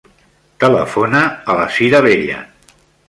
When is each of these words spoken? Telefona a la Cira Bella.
Telefona 0.63 1.21
a 1.27 1.57
la 1.59 1.67
Cira 1.77 2.01
Bella. 2.07 2.39